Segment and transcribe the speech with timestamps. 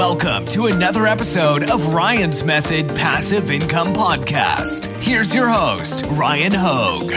[0.00, 4.86] Welcome to another episode of Ryan's Method Passive Income Podcast.
[5.04, 7.12] Here's your host, Ryan Hogue.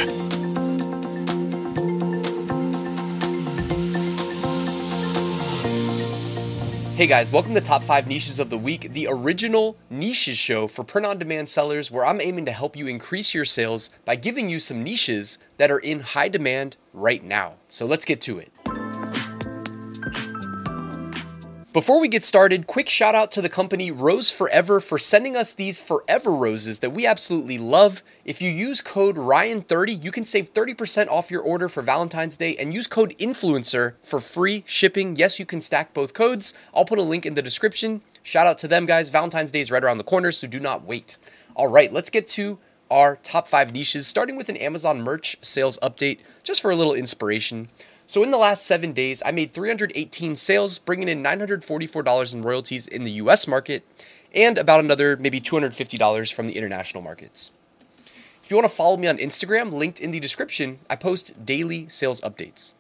[6.98, 10.84] Hey guys, welcome to Top 5 Niches of the Week, the original niches show for
[10.84, 14.50] print on demand sellers where I'm aiming to help you increase your sales by giving
[14.50, 17.54] you some niches that are in high demand right now.
[17.70, 18.52] So let's get to it.
[21.74, 25.56] Before we get started, quick shout out to the company Rose Forever for sending us
[25.56, 28.04] these forever roses that we absolutely love.
[28.26, 32.56] If you use code Ryan30, you can save 30% off your order for Valentine's Day
[32.58, 35.16] and use code INFLUENCER for free shipping.
[35.16, 36.54] Yes, you can stack both codes.
[36.76, 38.04] I'll put a link in the description.
[38.22, 39.10] Shout out to them, guys.
[39.10, 41.18] Valentine's Day is right around the corner, so do not wait.
[41.56, 45.78] All right, let's get to our top five niches, starting with an Amazon merch sales
[45.82, 47.70] update, just for a little inspiration.
[48.06, 52.88] So in the last seven days, I made 318 sales, bringing in $944 in royalties
[52.88, 53.86] in the US market
[54.34, 57.52] and about another maybe $250 from the international markets.
[58.44, 61.88] If you want to follow me on Instagram, linked in the description, I post daily
[61.88, 62.74] sales updates.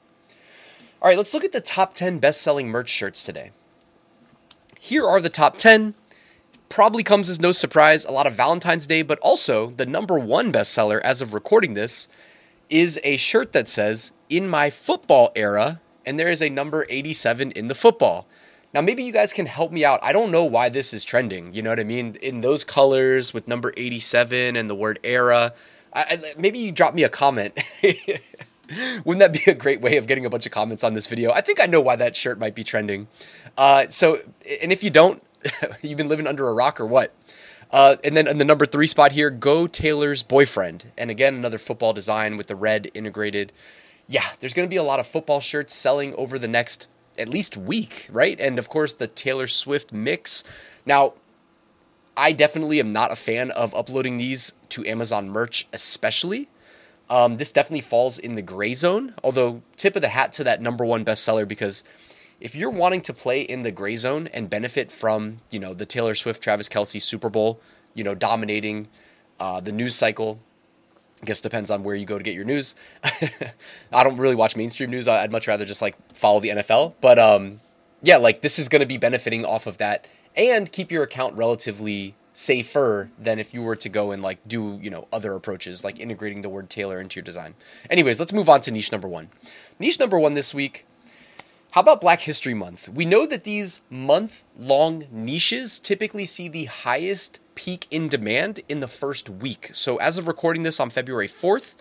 [1.01, 3.51] All right, let's look at the top 10 best selling merch shirts today.
[4.79, 5.93] Here are the top 10.
[6.73, 10.51] Probably comes as no surprise, a lot of Valentine's Day, but also the number one
[10.51, 12.07] bestseller as of recording this
[12.67, 17.51] is a shirt that says in my football era, and there is a number 87
[17.51, 18.25] in the football.
[18.73, 19.99] Now, maybe you guys can help me out.
[20.01, 21.53] I don't know why this is trending.
[21.53, 22.17] You know what I mean?
[22.23, 25.53] In those colors with number 87 and the word era.
[25.93, 27.53] I, maybe you drop me a comment.
[29.05, 31.31] Wouldn't that be a great way of getting a bunch of comments on this video?
[31.33, 33.05] I think I know why that shirt might be trending.
[33.59, 34.21] Uh, so,
[34.59, 35.21] and if you don't,
[35.81, 37.13] you've been living under a rock or what?
[37.71, 40.91] Uh, and then in the number three spot here, Go Taylor's Boyfriend.
[40.97, 43.51] And again, another football design with the red integrated
[44.07, 47.29] yeah, there's going to be a lot of football shirts selling over the next at
[47.29, 48.39] least week, right?
[48.39, 50.43] And of course, the Taylor Swift mix.
[50.85, 51.13] Now,
[52.17, 56.49] I definitely am not a fan of uploading these to Amazon merch, especially.
[57.09, 60.61] Um, this definitely falls in the gray zone, although, tip of the hat to that
[60.61, 61.83] number one bestseller because
[62.39, 65.85] if you're wanting to play in the gray zone and benefit from, you know, the
[65.85, 67.59] Taylor Swift Travis Kelce Super Bowl,
[67.93, 68.87] you know, dominating
[69.39, 70.39] uh, the news cycle,
[71.21, 72.75] I guess depends on where you go to get your news.
[73.93, 75.07] I don't really watch mainstream news.
[75.07, 76.95] I'd much rather just like follow the NFL.
[76.99, 77.61] But um,
[78.01, 80.05] yeah, like this is going to be benefiting off of that
[80.35, 84.79] and keep your account relatively safer than if you were to go and like do
[84.81, 87.53] you know other approaches like integrating the word Taylor into your design.
[87.89, 89.29] Anyways, let's move on to niche number one.
[89.79, 90.85] Niche number one this week.
[91.73, 92.87] How about Black History Month?
[92.87, 98.79] We know that these month long niches typically see the highest peak in demand in
[98.79, 99.71] the first week.
[99.73, 101.73] So, as of recording this on February 4th,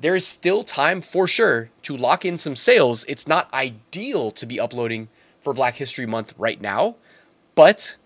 [0.00, 3.02] there is still time for sure to lock in some sales.
[3.08, 5.08] It's not ideal to be uploading
[5.40, 6.94] for Black History Month right now,
[7.56, 7.96] but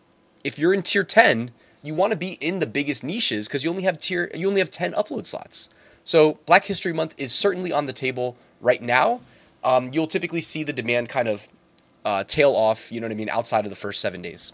[0.43, 1.51] if you're in tier 10,
[1.83, 4.61] you want to be in the biggest niches because you only have tier you only
[4.61, 5.69] have 10 upload slots.
[6.03, 9.21] So Black History Month is certainly on the table right now.
[9.63, 11.49] Um, you'll typically see the demand kind of
[12.05, 14.53] uh, tail off, you know what I mean, outside of the first seven days.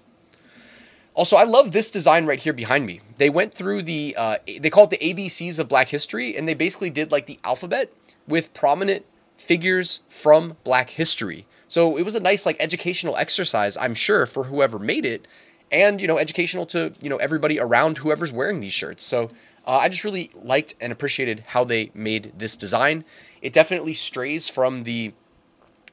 [1.14, 3.00] Also, I love this design right here behind me.
[3.16, 6.54] They went through the, uh, they call it the ABCs of Black History, and they
[6.54, 7.90] basically did like the alphabet
[8.28, 9.06] with prominent
[9.38, 11.46] figures from Black History.
[11.68, 15.26] So it was a nice like educational exercise, I'm sure, for whoever made it,
[15.72, 19.02] and you know, educational to you know everybody around whoever's wearing these shirts.
[19.04, 19.30] So
[19.66, 23.04] uh, I just really liked and appreciated how they made this design.
[23.46, 25.12] It definitely strays from the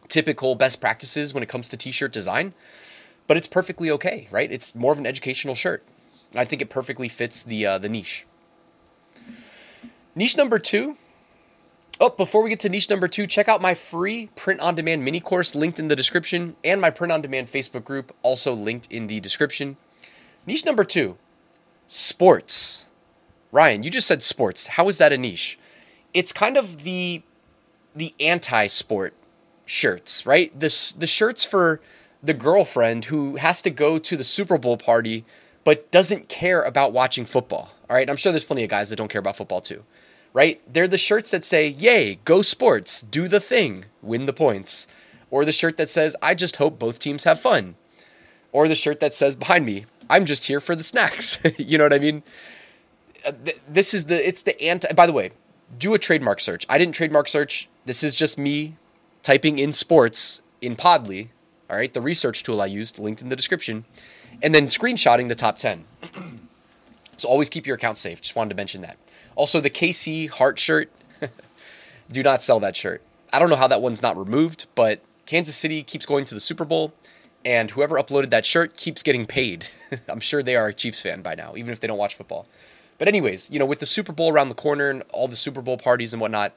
[0.09, 2.53] typical best practices when it comes to t-shirt design
[3.27, 4.51] but it's perfectly okay, right?
[4.51, 5.83] It's more of an educational shirt.
[6.35, 8.25] I think it perfectly fits the uh, the niche.
[10.15, 10.97] Niche number two.
[12.01, 15.05] Oh, before we get to niche number two, check out my free print on demand
[15.05, 18.91] mini course linked in the description and my print on demand Facebook group also linked
[18.91, 19.77] in the description.
[20.45, 21.17] Niche number two
[21.85, 22.85] sports.
[23.51, 24.67] Ryan, you just said sports.
[24.67, 25.59] How is that a niche?
[26.13, 27.21] It's kind of the
[27.95, 29.13] the anti sport
[29.65, 30.57] shirts, right?
[30.59, 31.81] The, the shirts for
[32.21, 35.25] the girlfriend who has to go to the Super Bowl party
[35.63, 37.73] but doesn't care about watching football.
[37.89, 39.83] All right, I'm sure there's plenty of guys that don't care about football too.
[40.33, 40.61] Right?
[40.71, 44.87] They're the shirts that say, "Yay, go sports, do the thing, win the points."
[45.29, 47.75] Or the shirt that says, "I just hope both teams have fun."
[48.51, 51.85] Or the shirt that says behind me, "I'm just here for the snacks." you know
[51.85, 52.23] what I mean?
[53.25, 53.31] Uh,
[53.67, 55.31] this is the it's the anti by the way,
[55.77, 56.65] do a trademark search.
[56.67, 57.69] I didn't trademark search.
[57.85, 58.75] This is just me
[59.21, 61.29] typing in sports in Podly
[61.73, 63.83] all right, the research tool I used, linked in the description,
[64.43, 65.83] and then screenshotting the top 10.
[67.17, 68.21] so always keep your account safe.
[68.21, 68.97] Just wanted to mention that.
[69.35, 70.91] Also, the KC heart shirt,
[72.11, 73.01] do not sell that shirt.
[73.31, 76.39] I don't know how that one's not removed, but Kansas City keeps going to the
[76.39, 76.93] Super Bowl.
[77.43, 79.67] And whoever uploaded that shirt keeps getting paid.
[80.07, 82.45] I'm sure they are a Chiefs fan by now, even if they don't watch football.
[82.99, 85.61] But, anyways, you know, with the Super Bowl around the corner and all the Super
[85.63, 86.53] Bowl parties and whatnot,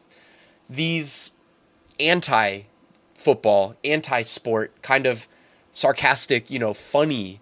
[0.68, 1.32] these
[2.00, 2.62] anti
[3.14, 5.28] football, anti sport, kind of
[5.72, 7.40] sarcastic, you know, funny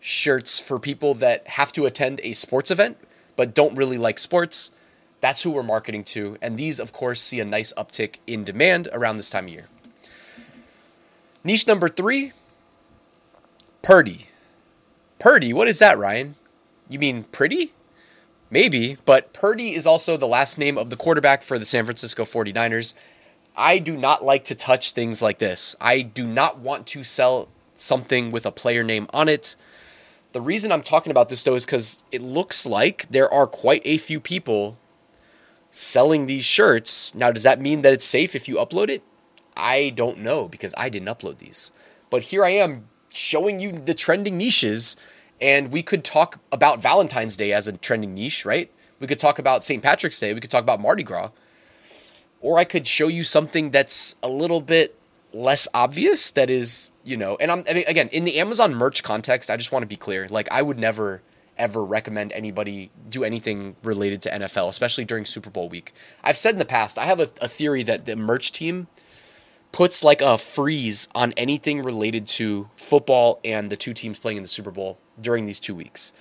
[0.00, 2.96] shirts for people that have to attend a sports event
[3.36, 4.72] but don't really like sports.
[5.20, 6.36] That's who we're marketing to.
[6.42, 9.66] And these, of course, see a nice uptick in demand around this time of year.
[11.44, 12.32] Niche number three
[13.82, 14.26] Purdy.
[15.20, 16.34] Purdy, what is that, Ryan?
[16.88, 17.72] You mean pretty?
[18.50, 22.24] Maybe, but Purdy is also the last name of the quarterback for the San Francisco
[22.24, 22.94] 49ers.
[23.56, 25.74] I do not like to touch things like this.
[25.80, 29.56] I do not want to sell something with a player name on it.
[30.32, 33.82] The reason I'm talking about this though is because it looks like there are quite
[33.84, 34.78] a few people
[35.70, 37.14] selling these shirts.
[37.14, 39.02] Now, does that mean that it's safe if you upload it?
[39.56, 41.72] I don't know because I didn't upload these.
[42.10, 44.96] But here I am showing you the trending niches,
[45.40, 48.70] and we could talk about Valentine's Day as a trending niche, right?
[49.00, 49.82] We could talk about St.
[49.82, 50.32] Patrick's Day.
[50.32, 51.30] We could talk about Mardi Gras.
[52.40, 54.98] Or I could show you something that's a little bit
[55.32, 59.02] less obvious that is, you know, and I'm I mean, again, in the Amazon merch
[59.02, 60.26] context, I just want to be clear.
[60.28, 61.22] Like I would never
[61.58, 65.92] ever recommend anybody do anything related to NFL, especially during Super Bowl week.
[66.22, 68.88] I've said in the past, I have a, a theory that the merch team
[69.76, 74.42] puts like a freeze on anything related to football and the two teams playing in
[74.42, 76.14] the Super Bowl during these two weeks.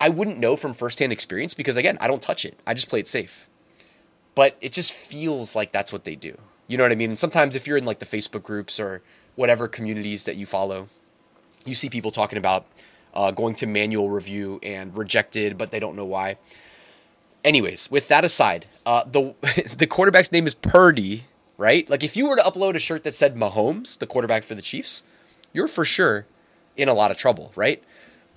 [0.00, 2.58] I wouldn't know from firsthand experience because again, I don't touch it.
[2.66, 3.46] I just play it safe.
[4.34, 6.34] But it just feels like that's what they do.
[6.66, 7.10] You know what I mean?
[7.10, 9.02] And sometimes if you're in like the Facebook groups or
[9.34, 10.88] whatever communities that you follow,
[11.66, 12.64] you see people talking about
[13.12, 16.38] uh, going to manual review and rejected, but they don't know why.
[17.44, 19.34] Anyways, with that aside, uh, the
[19.76, 21.88] the quarterback's name is Purdy, right?
[21.88, 24.62] Like if you were to upload a shirt that said Mahomes, the quarterback for the
[24.62, 25.04] Chiefs,
[25.52, 26.26] you're for sure
[26.76, 27.82] in a lot of trouble, right?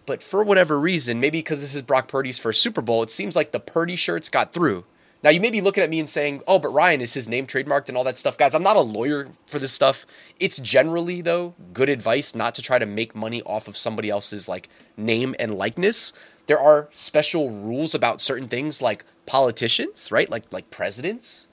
[0.06, 3.36] But for whatever reason, maybe because this is Brock Purdy's first Super Bowl, it seems
[3.36, 4.86] like the Purdy shirts got through.
[5.24, 7.48] Now, you may be looking at me and saying, oh, but Ryan, is his name
[7.48, 8.38] trademarked and all that stuff?
[8.38, 10.06] Guys, I'm not a lawyer for this stuff.
[10.40, 14.48] It's generally, though, good advice not to try to make money off of somebody else's
[14.48, 16.14] like name and likeness.
[16.46, 20.30] There are special rules about certain things like politicians, right?
[20.30, 21.48] Like like presidents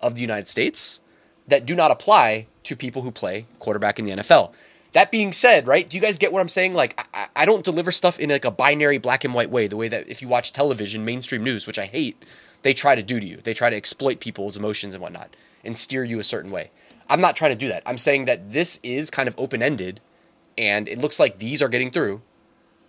[0.00, 1.00] of the United States
[1.46, 4.52] that do not apply to people who play quarterback in the NFL.
[4.92, 5.88] That being said, right?
[5.88, 6.74] Do you guys get what I'm saying?
[6.74, 9.76] Like, I, I don't deliver stuff in like a binary black and white way, the
[9.76, 12.24] way that if you watch television, mainstream news, which I hate,
[12.62, 13.36] they try to do to you.
[13.38, 16.70] They try to exploit people's emotions and whatnot and steer you a certain way.
[17.08, 17.82] I'm not trying to do that.
[17.86, 20.00] I'm saying that this is kind of open ended
[20.56, 22.20] and it looks like these are getting through.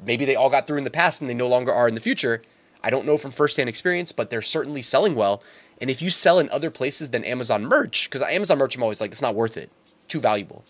[0.03, 2.01] Maybe they all got through in the past and they no longer are in the
[2.01, 2.41] future.
[2.83, 5.43] I don't know from firsthand experience, but they're certainly selling well.
[5.81, 9.01] And if you sell in other places than Amazon merch, because Amazon merch, I'm always
[9.01, 9.71] like, it's not worth it,
[10.07, 10.63] too valuable.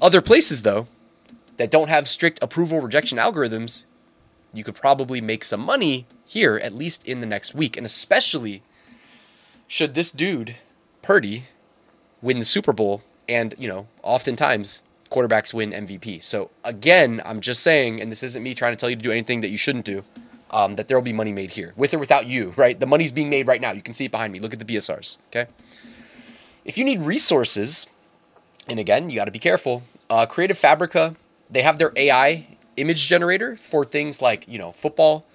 [0.00, 0.86] Other places, though,
[1.56, 3.84] that don't have strict approval rejection algorithms,
[4.54, 7.76] you could probably make some money here, at least in the next week.
[7.76, 8.62] And especially
[9.66, 10.54] should this dude,
[11.02, 11.44] Purdy,
[12.22, 16.22] win the Super Bowl, and, you know, oftentimes quarterbacks win MVP.
[16.22, 19.10] So again, I'm just saying, and this isn't me trying to tell you to do
[19.10, 20.04] anything that you shouldn't do,
[20.50, 22.78] um, that there will be money made here, with or without you, right?
[22.78, 23.72] The money's being made right now.
[23.72, 24.40] You can see it behind me.
[24.40, 25.50] Look at the BSRs, okay?
[26.64, 27.86] If you need resources,
[28.68, 29.82] and again, you got to be careful.
[30.10, 31.14] Uh, Creative Fabrica,
[31.50, 32.46] they have their AI
[32.76, 35.26] image generator for things like you know football.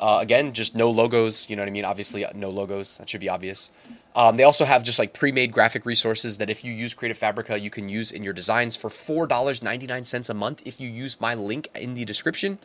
[0.00, 1.48] Uh, again, just no logos.
[1.50, 1.84] You know what I mean?
[1.84, 2.96] Obviously, uh, no logos.
[2.98, 3.70] That should be obvious.
[4.16, 7.58] Um, they also have just like pre-made graphic resources that if you use Creative Fabrica,
[7.60, 10.80] you can use in your designs for four dollars ninety nine cents a month if
[10.80, 12.58] you use my link in the description.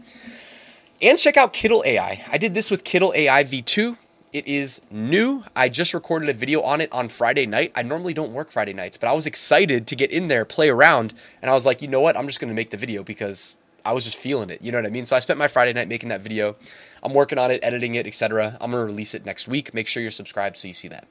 [1.01, 2.23] And check out Kittl AI.
[2.31, 3.97] I did this with Kittl AI V2.
[4.31, 5.43] It is new.
[5.55, 7.73] I just recorded a video on it on Friday night.
[7.75, 10.69] I normally don't work Friday nights, but I was excited to get in there, play
[10.69, 12.17] around, and I was like, you know what?
[12.17, 14.61] I'm just going to make the video because I was just feeling it.
[14.61, 15.05] You know what I mean?
[15.05, 16.55] So I spent my Friday night making that video.
[17.03, 18.57] I'm working on it, editing it, etc.
[18.61, 19.73] I'm going to release it next week.
[19.73, 21.07] Make sure you're subscribed so you see that.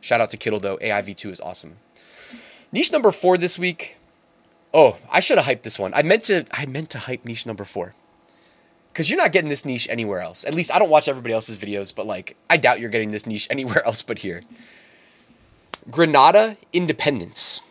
[0.00, 0.78] Shout out to Kittl though.
[0.78, 1.76] AIV2 is awesome.
[2.72, 3.98] Niche number 4 this week.
[4.72, 5.92] Oh, I should have hyped this one.
[5.94, 7.94] I meant to I meant to hype niche number 4
[9.00, 10.44] because you're not getting this niche anywhere else.
[10.44, 13.24] At least I don't watch everybody else's videos, but like I doubt you're getting this
[13.24, 14.42] niche anywhere else but here.
[15.90, 17.62] Granada Independence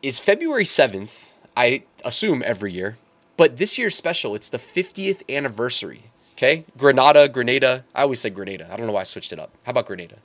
[0.00, 2.98] is February 7th, I assume every year,
[3.36, 6.04] but this year's special, it's the 50th anniversary.
[6.36, 6.64] Okay?
[6.78, 7.84] Granada, Grenada.
[7.92, 8.68] I always say Grenada.
[8.70, 9.50] I don't know why I switched it up.
[9.64, 10.18] How about Grenada?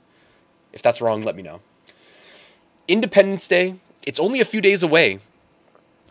[0.72, 1.60] If that's wrong, let me know.
[2.86, 3.74] Independence Day,
[4.06, 5.18] it's only a few days away,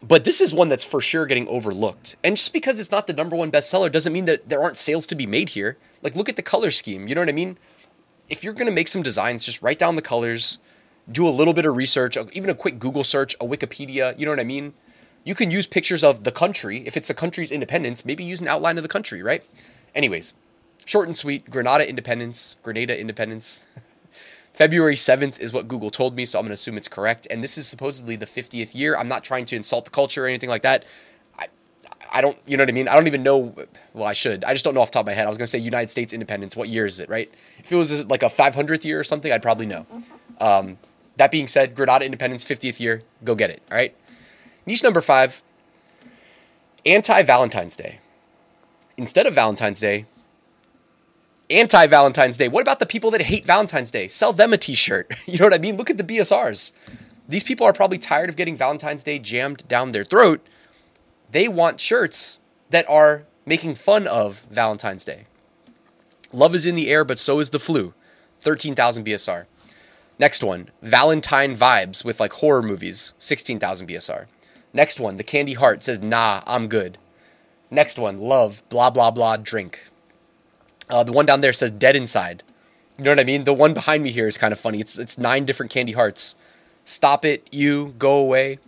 [0.02, 2.16] but this is one that's for sure getting overlooked.
[2.24, 5.06] And just because it's not the number one bestseller doesn't mean that there aren't sales
[5.08, 5.78] to be made here.
[6.02, 7.08] Like, look at the color scheme.
[7.08, 7.58] You know what I mean?
[8.30, 10.60] If you're going to make some designs, just write down the colors,
[11.12, 14.18] do a little bit of research, uh, even a quick Google search, a Wikipedia.
[14.18, 14.74] You know what I mean?
[15.26, 16.84] You can use pictures of the country.
[16.86, 19.46] If it's a country's independence, maybe use an outline of the country, right?
[19.96, 20.34] Anyways,
[20.86, 23.66] short and sweet Grenada independence, Grenada independence.
[24.60, 27.26] February 7th is what Google told me, so I'm going to assume it's correct.
[27.32, 28.98] And this is supposedly the 50th year.
[28.98, 30.84] I'm not trying to insult the culture or anything like that.
[31.40, 31.48] I,
[32.12, 32.90] I don't, you know what I mean?
[32.90, 33.56] I don't even know.
[33.94, 34.44] Well, I should.
[34.44, 35.28] I just don't know off the top of my head.
[35.28, 36.58] I was going to say United States independence.
[36.58, 37.34] What year is it, right?
[37.60, 39.86] If it was like a 500th year or something, I'd probably know.
[40.42, 40.78] Um,
[41.16, 43.04] that being said, Granada independence, 50th year.
[43.24, 43.96] Go get it, all right?
[44.66, 45.42] Niche number five
[46.86, 48.00] anti Valentine's Day.
[48.98, 50.04] Instead of Valentine's Day,
[51.50, 52.48] anti Valentine's Day.
[52.48, 54.08] What about the people that hate Valentine's Day?
[54.08, 55.14] Sell them a t shirt.
[55.28, 55.78] You know what I mean?
[55.78, 56.72] Look at the BSRs.
[57.28, 60.46] These people are probably tired of getting Valentine's Day jammed down their throat.
[61.32, 62.42] They want shirts
[62.72, 65.26] that are making fun of Valentine's Day.
[66.32, 67.94] Love is in the air, but so is the flu.
[68.42, 69.46] 13,000 BSR.
[70.18, 74.26] Next one, Valentine Vibes with like horror movies, 16,000 BSR.
[74.74, 76.98] Next one, The Candy Heart says, nah, I'm good.
[77.72, 79.89] Next one, Love, blah, blah, blah, drink.
[80.90, 82.44] Uh, the one down there says Dead Inside.
[82.98, 83.44] You know what I mean?
[83.44, 84.80] The one behind me here is kind of funny.
[84.80, 86.36] It's it's nine different candy hearts.
[86.84, 88.60] Stop it, you, go away.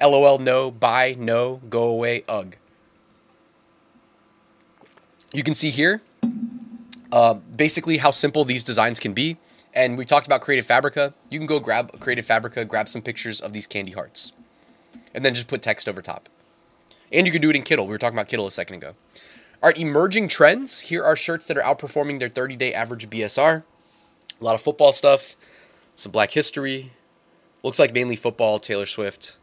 [0.00, 2.56] LOL, no, bye, no, go away, ugh.
[5.32, 6.00] You can see here
[7.12, 9.36] uh, basically how simple these designs can be.
[9.72, 11.14] And we talked about Creative Fabrica.
[11.30, 14.32] You can go grab Creative Fabrica, grab some pictures of these candy hearts,
[15.14, 16.28] and then just put text over top.
[17.12, 17.84] And you can do it in Kittl.
[17.84, 18.94] We were talking about Kittl a second ago.
[19.62, 20.80] All right, emerging trends.
[20.80, 23.62] Here are shirts that are outperforming their 30 day average BSR.
[24.40, 25.36] A lot of football stuff,
[25.96, 26.90] some black history.
[27.62, 29.38] Looks like mainly football, Taylor Swift,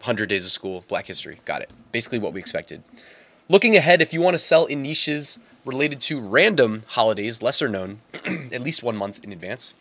[0.00, 1.38] 100 Days of School, Black History.
[1.44, 1.72] Got it.
[1.92, 2.82] Basically what we expected.
[3.48, 8.00] Looking ahead, if you want to sell in niches related to random holidays, lesser known,
[8.52, 9.74] at least one month in advance.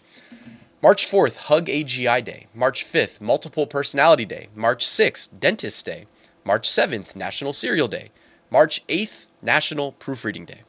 [0.84, 2.46] March 4th, Hug a GI Day.
[2.54, 4.50] March 5th, Multiple Personality Day.
[4.54, 6.06] March 6th, Dentist Day.
[6.44, 8.12] March 7th, National Cereal Day.
[8.56, 10.62] March 8th, National Proofreading Day.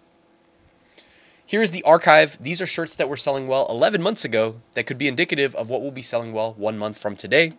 [1.46, 2.36] Here's the archive.
[2.42, 5.70] These are shirts that were selling well 11 months ago that could be indicative of
[5.70, 7.52] what will be selling well one month from today.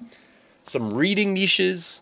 [0.64, 2.02] Some reading niches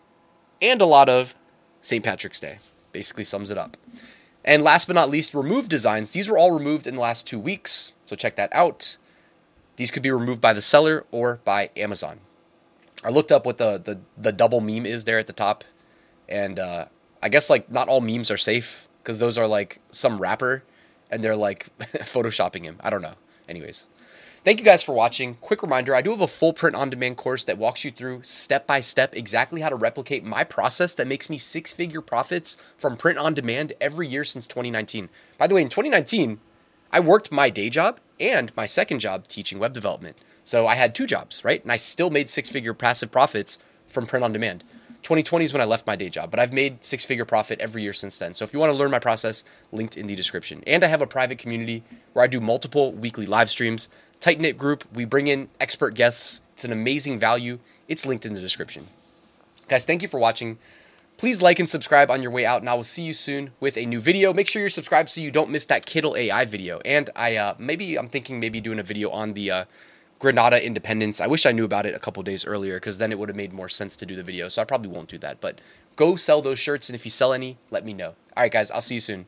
[0.60, 1.36] and a lot of
[1.82, 2.04] St.
[2.04, 2.58] Patrick's Day.
[2.90, 3.76] Basically sums it up.
[4.44, 6.10] And last but not least, removed designs.
[6.10, 8.96] These were all removed in the last two weeks, so check that out.
[9.76, 12.18] These could be removed by the seller or by Amazon.
[13.04, 15.62] I looked up what the the, the double meme is there at the top,
[16.28, 16.86] and uh,
[17.26, 20.62] I guess like not all memes are safe because those are like some rapper
[21.10, 22.76] and they're like photoshopping him.
[22.78, 23.14] I don't know.
[23.48, 23.84] Anyways,
[24.44, 25.34] thank you guys for watching.
[25.34, 28.22] Quick reminder I do have a full print on demand course that walks you through
[28.22, 32.58] step by step exactly how to replicate my process that makes me six figure profits
[32.78, 35.08] from print on demand every year since 2019.
[35.36, 36.38] By the way, in 2019,
[36.92, 40.22] I worked my day job and my second job teaching web development.
[40.44, 41.60] So I had two jobs, right?
[41.60, 44.62] And I still made six figure passive profits from print on demand.
[45.06, 47.80] 2020 is when I left my day job, but I've made six figure profit every
[47.80, 48.34] year since then.
[48.34, 50.64] So if you want to learn my process, linked in the description.
[50.66, 53.88] And I have a private community where I do multiple weekly live streams.
[54.18, 56.40] Tight knit group, we bring in expert guests.
[56.54, 57.60] It's an amazing value.
[57.86, 58.84] It's linked in the description.
[59.68, 60.58] Guys, thank you for watching.
[61.18, 63.76] Please like and subscribe on your way out, and I will see you soon with
[63.76, 64.34] a new video.
[64.34, 66.80] Make sure you're subscribed so you don't miss that Kittl AI video.
[66.84, 69.64] And I uh, maybe I'm thinking maybe doing a video on the uh,
[70.18, 71.20] Grenada independence.
[71.20, 73.36] I wish I knew about it a couple days earlier because then it would have
[73.36, 74.48] made more sense to do the video.
[74.48, 75.40] So I probably won't do that.
[75.40, 75.60] But
[75.96, 78.14] go sell those shirts, and if you sell any, let me know.
[78.36, 79.26] All right, guys, I'll see you soon.